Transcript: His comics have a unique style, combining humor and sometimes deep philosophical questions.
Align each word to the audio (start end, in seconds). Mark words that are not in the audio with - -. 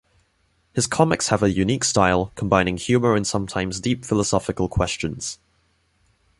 His 0.73 0.87
comics 0.87 1.27
have 1.27 1.43
a 1.43 1.51
unique 1.51 1.83
style, 1.83 2.31
combining 2.33 2.77
humor 2.77 3.13
and 3.15 3.27
sometimes 3.27 3.79
deep 3.79 4.03
philosophical 4.03 4.67
questions. 4.67 5.37